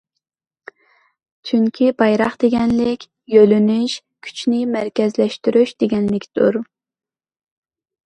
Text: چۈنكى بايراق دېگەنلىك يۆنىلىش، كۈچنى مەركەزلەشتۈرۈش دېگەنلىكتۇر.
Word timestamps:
چۈنكى 1.49 1.89
بايراق 1.99 2.37
دېگەنلىك 2.43 3.05
يۆنىلىش، 3.33 3.97
كۈچنى 4.29 4.63
مەركەزلەشتۈرۈش 4.77 5.75
دېگەنلىكتۇر. 5.85 6.59